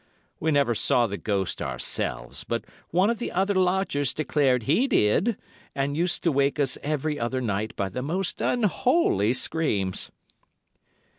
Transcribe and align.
We 0.39 0.49
never 0.49 0.73
saw 0.73 1.05
the 1.05 1.15
ghost 1.19 1.61
ourselves, 1.61 2.43
but 2.43 2.65
one 2.89 3.11
of 3.11 3.19
the 3.19 3.31
other 3.31 3.53
lodgers 3.53 4.15
declared 4.15 4.63
he 4.63 4.87
did, 4.87 5.37
and 5.75 5.95
used 5.95 6.23
to 6.23 6.31
wake 6.31 6.59
us 6.59 6.75
every 6.81 7.19
other 7.19 7.39
night 7.39 7.75
by 7.75 7.89
the 7.89 8.01
most 8.01 8.41
unholy 8.41 9.33
screams. 9.33 10.09